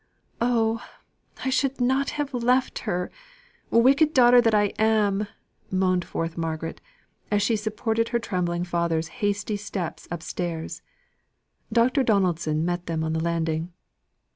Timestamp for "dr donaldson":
11.71-12.65